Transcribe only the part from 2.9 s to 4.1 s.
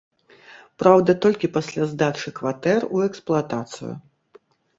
у эксплуатацыю.